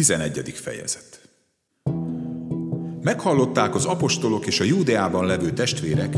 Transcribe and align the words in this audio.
11. 0.00 0.52
fejezet 0.54 1.20
Meghallották 3.02 3.74
az 3.74 3.84
apostolok 3.84 4.46
és 4.46 4.60
a 4.60 4.64
Júdeában 4.64 5.26
levő 5.26 5.50
testvérek, 5.50 6.16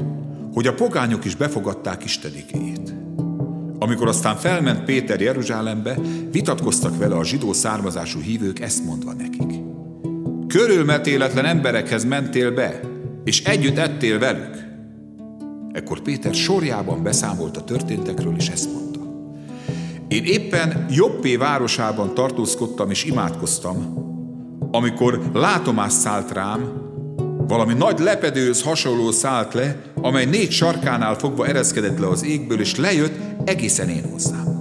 hogy 0.53 0.67
a 0.67 0.75
pogányok 0.75 1.25
is 1.25 1.35
befogadták 1.35 2.05
Isten. 2.05 2.33
Amikor 3.79 4.09
aztán 4.09 4.37
felment 4.37 4.85
Péter 4.85 5.21
Jeruzsálembe, 5.21 5.99
vitatkoztak 6.31 6.97
vele 6.97 7.15
a 7.15 7.25
zsidó 7.25 7.53
származású 7.53 8.21
hívők 8.21 8.61
ezt 8.61 8.85
mondva 8.85 9.13
nekik. 9.13 9.59
Körülmetéletlen 10.47 11.45
emberekhez 11.45 12.05
mentél 12.05 12.51
be, 12.51 12.81
és 13.25 13.45
együtt 13.45 13.79
ettél 13.79 14.19
velük. 14.19 14.57
Ekkor 15.73 16.01
Péter 16.01 16.35
sorjában 16.35 17.03
beszámolt 17.03 17.57
a 17.57 17.65
történtekről, 17.65 18.35
és 18.37 18.49
ezt 18.49 18.73
mondta. 18.73 18.92
Én 20.13 20.25
éppen 20.25 20.87
Jobbé 20.91 21.37
városában 21.37 22.15
tartózkodtam 22.15 22.91
és 22.91 23.05
imádkoztam, 23.05 23.97
amikor 24.71 25.21
látomás 25.33 25.93
szállt 25.93 26.33
rám, 26.33 26.73
valami 27.49 27.73
nagy 27.73 27.99
lepedőhöz 27.99 28.63
hasonló 28.63 29.11
szállt 29.11 29.55
le, 29.55 29.83
amely 29.95 30.25
négy 30.25 30.51
sarkánál 30.51 31.15
fogva 31.15 31.47
ereszkedett 31.47 31.99
le 31.99 32.09
az 32.09 32.25
égből, 32.25 32.61
és 32.61 32.77
lejött 32.77 33.19
egészen 33.45 33.89
én 33.89 34.11
hozzám. 34.11 34.61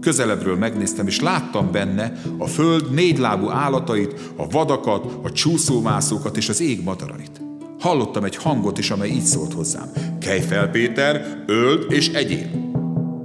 Közelebbről 0.00 0.56
megnéztem, 0.56 1.06
és 1.06 1.20
láttam 1.20 1.72
benne 1.72 2.12
a 2.38 2.46
föld 2.46 2.94
négylábú 2.94 3.48
állatait, 3.50 4.32
a 4.36 4.46
vadakat, 4.46 5.12
a 5.22 5.32
csúszómászókat 5.32 6.36
és 6.36 6.48
az 6.48 6.60
ég 6.60 6.82
madarait. 6.82 7.40
Hallottam 7.78 8.24
egy 8.24 8.36
hangot 8.36 8.78
is, 8.78 8.90
amely 8.90 9.10
így 9.10 9.24
szólt 9.24 9.52
hozzám. 9.52 9.90
Kelj 10.20 10.40
fel, 10.40 10.70
Péter, 10.70 11.44
öld 11.46 11.92
és 11.92 12.08
egyél. 12.08 12.50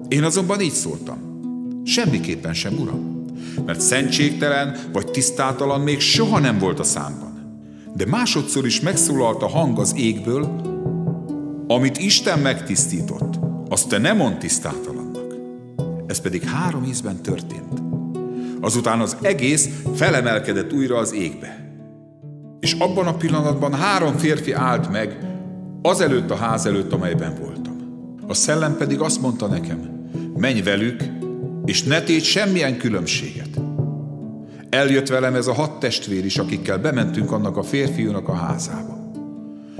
Én 0.07 0.23
azonban 0.23 0.61
így 0.61 0.71
szóltam. 0.71 1.24
Semmiképpen 1.85 2.53
sem, 2.53 2.73
uram. 2.79 3.25
Mert 3.65 3.81
szentségtelen 3.81 4.77
vagy 4.93 5.11
tisztátalan 5.11 5.81
még 5.81 5.99
soha 5.99 6.39
nem 6.39 6.57
volt 6.57 6.79
a 6.79 6.83
számban. 6.83 7.33
De 7.95 8.05
másodszor 8.05 8.65
is 8.65 8.81
megszólalt 8.81 9.41
a 9.41 9.47
hang 9.47 9.79
az 9.79 9.93
égből, 9.97 10.61
amit 11.67 11.97
Isten 11.97 12.39
megtisztított, 12.39 13.39
azt 13.69 13.89
te 13.89 13.97
nem 13.97 14.17
mond 14.17 14.37
tisztátalannak. 14.37 15.33
Ez 16.07 16.21
pedig 16.21 16.43
három 16.43 16.83
ízben 16.83 17.21
történt. 17.21 17.81
Azután 18.61 18.99
az 18.99 19.17
egész 19.21 19.69
felemelkedett 19.95 20.73
újra 20.73 20.97
az 20.97 21.13
égbe. 21.13 21.73
És 22.59 22.73
abban 22.73 23.07
a 23.07 23.17
pillanatban 23.17 23.73
három 23.73 24.17
férfi 24.17 24.51
állt 24.51 24.91
meg, 24.91 25.17
azelőtt 25.81 26.31
a 26.31 26.35
ház 26.35 26.65
előtt, 26.65 26.93
amelyben 26.93 27.35
voltam. 27.41 27.75
A 28.27 28.33
szellem 28.33 28.77
pedig 28.77 28.99
azt 28.99 29.21
mondta 29.21 29.47
nekem, 29.47 30.09
menj 30.35 30.61
velük, 30.61 31.03
és 31.65 31.83
ne 31.83 32.01
tégy 32.01 32.23
semmilyen 32.23 32.77
különbséget. 32.77 33.49
Eljött 34.69 35.07
velem 35.07 35.35
ez 35.35 35.47
a 35.47 35.53
hat 35.53 35.79
testvér 35.79 36.25
is, 36.25 36.37
akikkel 36.37 36.77
bementünk 36.77 37.31
annak 37.31 37.57
a 37.57 37.63
férfiúnak 37.63 38.27
a 38.27 38.33
házába. 38.33 38.95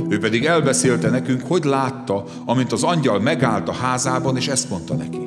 Ő 0.10 0.20
pedig 0.20 0.46
elbeszélte 0.46 1.10
nekünk, 1.10 1.42
hogy 1.48 1.64
látta, 1.64 2.24
amint 2.46 2.72
az 2.72 2.84
angyal 2.84 3.20
megállt 3.20 3.70
a 3.70 3.74
házában, 3.74 4.38
és 4.38 4.48
ezt 4.48 4.70
mondta 4.70 4.96
neki. 4.96 5.20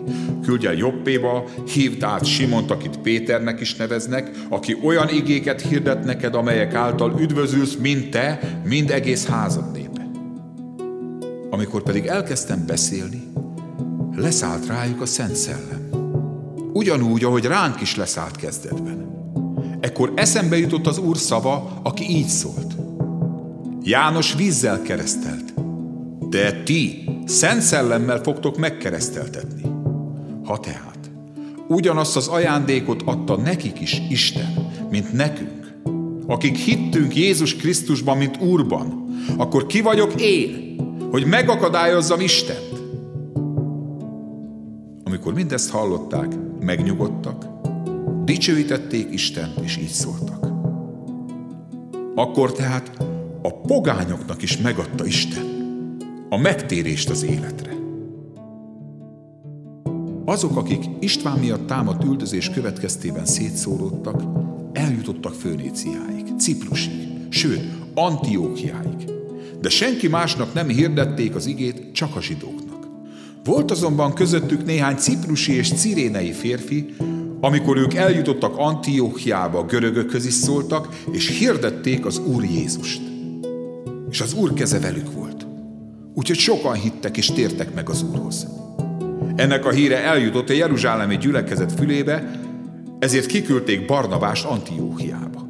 Küldj 0.42 0.66
el 0.66 0.74
Jobbéba, 0.74 1.44
hívd 1.74 2.02
át 2.02 2.24
Simont, 2.24 2.70
akit 2.70 2.98
Péternek 2.98 3.60
is 3.60 3.74
neveznek, 3.74 4.30
aki 4.48 4.76
olyan 4.84 5.08
igéket 5.08 5.60
hirdet 5.60 6.04
neked, 6.04 6.34
amelyek 6.34 6.74
által 6.74 7.14
üdvözülsz, 7.20 7.74
mint 7.74 8.10
te, 8.10 8.40
mind 8.64 8.90
egész 8.90 9.26
házad 9.26 9.72
népe. 9.72 10.10
Amikor 11.50 11.82
pedig 11.82 12.06
elkezdtem 12.06 12.66
beszélni, 12.66 13.22
leszállt 14.16 14.66
rájuk 14.66 15.00
a 15.00 15.06
Szent 15.06 15.36
Szellem 15.36 15.87
ugyanúgy, 16.78 17.24
ahogy 17.24 17.44
ránk 17.44 17.80
is 17.80 17.96
leszállt 17.96 18.36
kezdetben. 18.36 19.16
Ekkor 19.80 20.12
eszembe 20.14 20.58
jutott 20.58 20.86
az 20.86 20.98
Úr 20.98 21.16
szava, 21.16 21.80
aki 21.82 22.10
így 22.10 22.26
szólt. 22.26 22.76
János 23.82 24.34
vízzel 24.34 24.82
keresztelt, 24.82 25.54
de 26.28 26.62
ti 26.62 27.04
szent 27.26 27.60
szellemmel 27.60 28.18
fogtok 28.22 28.58
megkereszteltetni. 28.58 29.62
Ha 30.44 30.58
tehát 30.58 31.10
ugyanazt 31.68 32.16
az 32.16 32.28
ajándékot 32.28 33.02
adta 33.04 33.36
nekik 33.36 33.80
is 33.80 34.02
Isten, 34.10 34.70
mint 34.90 35.12
nekünk, 35.12 35.72
akik 36.26 36.56
hittünk 36.56 37.16
Jézus 37.16 37.56
Krisztusban, 37.56 38.16
mint 38.16 38.40
Úrban, 38.40 39.16
akkor 39.36 39.66
ki 39.66 39.80
vagyok 39.80 40.20
én, 40.20 40.76
hogy 41.10 41.26
megakadályozzam 41.26 42.20
Istent? 42.20 42.72
Amikor 45.04 45.34
mindezt 45.34 45.70
hallották, 45.70 46.28
megnyugodtak, 46.60 47.46
dicsőítették 48.24 49.12
Istent, 49.12 49.60
és 49.60 49.76
így 49.76 49.88
szóltak. 49.88 50.46
Akkor 52.14 52.52
tehát 52.52 52.92
a 53.42 53.52
pogányoknak 53.52 54.42
is 54.42 54.58
megadta 54.58 55.06
Isten 55.06 55.56
a 56.28 56.36
megtérést 56.36 57.10
az 57.10 57.22
életre. 57.22 57.76
Azok, 60.24 60.56
akik 60.56 60.84
István 61.00 61.38
miatt 61.38 61.66
támadt 61.66 62.04
üldözés 62.04 62.50
következtében 62.50 63.24
szétszóródtak, 63.24 64.22
eljutottak 64.72 65.34
Főnéciáig, 65.34 66.26
Ciprusig, 66.38 67.08
sőt, 67.28 67.62
Antiókiáig. 67.94 69.10
De 69.60 69.68
senki 69.68 70.08
másnak 70.08 70.54
nem 70.54 70.68
hirdették 70.68 71.34
az 71.34 71.46
igét, 71.46 71.92
csak 71.92 72.16
a 72.16 72.20
zsidóknak. 72.20 72.67
Volt 73.48 73.70
azonban 73.70 74.14
közöttük 74.14 74.64
néhány 74.64 74.96
ciprusi 74.96 75.52
és 75.52 75.72
cirénei 75.72 76.32
férfi, 76.32 76.94
amikor 77.40 77.76
ők 77.76 77.94
eljutottak 77.94 78.56
Antióchiába, 78.56 79.64
görögökhöz 79.64 80.26
is 80.26 80.32
szóltak, 80.32 80.88
és 81.10 81.38
hirdették 81.38 82.06
az 82.06 82.18
Úr 82.18 82.44
Jézust. 82.44 83.00
És 84.10 84.20
az 84.20 84.34
Úr 84.34 84.52
keze 84.52 84.80
velük 84.80 85.12
volt. 85.12 85.46
Úgyhogy 86.14 86.36
sokan 86.36 86.74
hittek 86.74 87.16
és 87.16 87.26
tértek 87.26 87.74
meg 87.74 87.88
az 87.88 88.02
Úrhoz. 88.02 88.46
Ennek 89.36 89.64
a 89.64 89.70
híre 89.70 90.02
eljutott 90.02 90.48
a 90.48 90.52
Jeruzsálemi 90.52 91.16
gyülekezet 91.16 91.72
fülébe, 91.72 92.40
ezért 92.98 93.26
kiküldték 93.26 93.86
Barnabást 93.86 94.44
Antióchiába. 94.44 95.48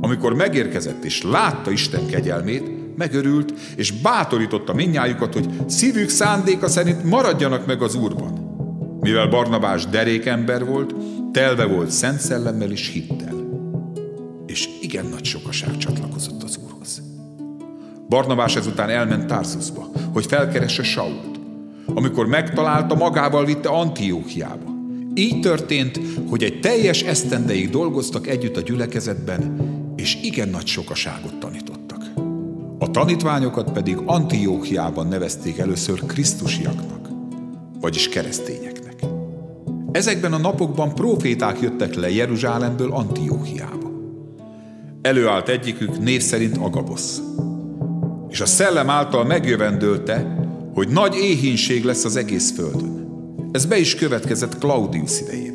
Amikor 0.00 0.34
megérkezett 0.34 1.04
és 1.04 1.22
látta 1.22 1.70
Isten 1.70 2.06
kegyelmét, 2.06 2.81
megörült, 2.96 3.52
és 3.76 3.90
bátorította 3.90 4.74
minnyájukat, 4.74 5.32
hogy 5.32 5.48
szívük 5.66 6.08
szándéka 6.08 6.68
szerint 6.68 7.04
maradjanak 7.04 7.66
meg 7.66 7.82
az 7.82 7.94
Úrban. 7.94 8.50
Mivel 9.00 9.28
Barnabás 9.28 9.86
derékember 9.86 10.64
volt, 10.64 10.94
telve 11.32 11.64
volt 11.64 11.90
szent 11.90 12.20
szellemmel 12.20 12.70
és 12.70 12.88
hittel. 12.88 13.34
És 14.46 14.68
igen 14.80 15.06
nagy 15.06 15.24
sokaság 15.24 15.76
csatlakozott 15.76 16.42
az 16.42 16.58
Úrhoz. 16.64 17.02
Barnabás 18.08 18.56
ezután 18.56 18.90
elment 18.90 19.26
Tarsusba, 19.26 19.90
hogy 20.12 20.26
felkeresse 20.26 20.82
Sault. 20.82 21.40
Amikor 21.94 22.26
megtalálta, 22.26 22.94
magával 22.94 23.44
vitte 23.44 23.68
Antiókiába. 23.68 24.70
Így 25.14 25.40
történt, 25.40 26.00
hogy 26.28 26.42
egy 26.42 26.60
teljes 26.60 27.02
esztendeig 27.02 27.70
dolgoztak 27.70 28.26
együtt 28.26 28.56
a 28.56 28.60
gyülekezetben, 28.60 29.56
és 29.96 30.18
igen 30.22 30.48
nagy 30.48 30.66
sokaságot 30.66 31.38
tanított. 31.38 31.51
Tanítványokat 32.92 33.72
pedig 33.72 33.96
Antiókiában 34.04 35.06
nevezték 35.06 35.58
először 35.58 36.06
Krisztusiaknak, 36.06 37.08
vagyis 37.80 38.08
keresztényeknek. 38.08 38.94
Ezekben 39.92 40.32
a 40.32 40.38
napokban 40.38 40.94
proféták 40.94 41.60
jöttek 41.60 41.94
le 41.94 42.10
Jeruzsálemből 42.10 42.92
Antiókiába. 42.92 43.90
Előállt 45.02 45.48
egyikük 45.48 45.98
név 45.98 46.20
szerint 46.22 46.56
Agabosz. 46.56 47.20
És 48.28 48.40
a 48.40 48.46
szellem 48.46 48.90
által 48.90 49.24
megjövendölte, 49.24 50.36
hogy 50.74 50.88
nagy 50.88 51.14
éhínség 51.14 51.84
lesz 51.84 52.04
az 52.04 52.16
egész 52.16 52.52
földön. 52.52 53.08
Ez 53.52 53.66
be 53.66 53.78
is 53.78 53.94
következett 53.94 54.58
Claudius 54.58 55.20
idejében. 55.20 55.51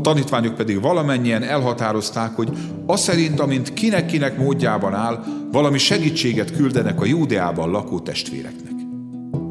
A 0.00 0.02
tanítványok 0.02 0.54
pedig 0.54 0.80
valamennyien 0.80 1.42
elhatározták, 1.42 2.34
hogy 2.34 2.48
az 2.86 3.00
szerint, 3.00 3.40
amint 3.40 3.74
kinek-kinek 3.74 4.38
módjában 4.38 4.94
áll, 4.94 5.24
valami 5.52 5.78
segítséget 5.78 6.56
küldenek 6.56 7.00
a 7.00 7.04
Júdeában 7.04 7.70
lakó 7.70 8.00
testvéreknek. 8.00 8.72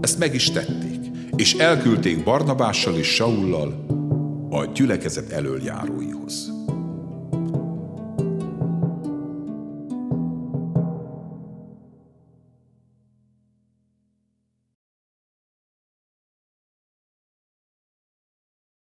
Ezt 0.02 0.20
meg 0.20 0.34
is 0.34 0.52
tették, 0.52 1.00
és 1.36 1.54
elküldték 1.54 2.24
Barnabással 2.24 2.96
és 2.96 3.08
Saullal 3.08 3.86
a 4.50 4.66
gyülekezet 4.66 5.32
elöljáróihoz. 5.32 6.59